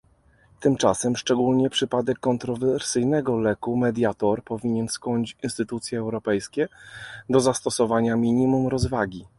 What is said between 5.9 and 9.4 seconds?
europejskie do zastosowania minimum rozwagi